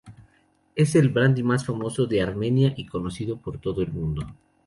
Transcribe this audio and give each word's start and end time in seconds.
Es 0.75 0.95
el 0.95 1.09
brandy 1.09 1.43
más 1.43 1.63
famoso 1.63 2.07
de 2.07 2.23
Armenia 2.23 2.73
y 2.75 2.85
es 2.85 2.89
conocido 2.89 3.37
por 3.37 3.61
todo 3.61 3.83
el 3.83 3.91
mundo. 3.91 4.23